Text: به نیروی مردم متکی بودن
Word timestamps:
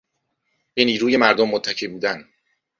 به 0.73 0.85
نیروی 0.85 1.17
مردم 1.17 1.47
متکی 1.47 1.87
بودن 1.87 2.27